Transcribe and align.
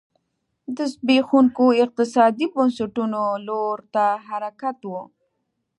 د 0.75 0.77
زبېښونکو 0.91 1.65
اقتصادي 1.83 2.45
بنسټونو 2.55 3.21
لور 3.47 3.77
ته 3.93 4.05
حرکت 4.27 4.79
و 4.85 4.91